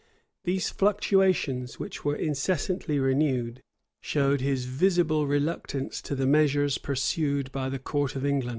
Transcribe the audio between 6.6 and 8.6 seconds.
pursued by the court of England.